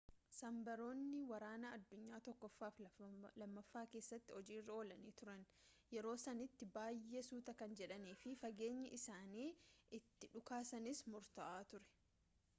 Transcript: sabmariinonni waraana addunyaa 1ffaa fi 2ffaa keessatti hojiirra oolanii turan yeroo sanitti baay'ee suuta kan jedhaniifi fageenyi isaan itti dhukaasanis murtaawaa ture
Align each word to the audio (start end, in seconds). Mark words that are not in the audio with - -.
sabmariinonni 0.35 1.19
waraana 1.31 1.71
addunyaa 1.79 2.19
1ffaa 2.29 2.69
fi 2.77 2.85
2ffaa 3.41 3.83
keessatti 3.95 4.33
hojiirra 4.37 4.73
oolanii 4.77 5.11
turan 5.21 5.43
yeroo 5.97 6.15
sanitti 6.23 6.67
baay'ee 6.79 7.23
suuta 7.29 7.55
kan 7.61 7.75
jedhaniifi 7.83 8.35
fageenyi 8.45 8.89
isaan 8.99 9.37
itti 9.99 10.31
dhukaasanis 10.39 11.03
murtaawaa 11.17 11.63
ture 11.75 11.93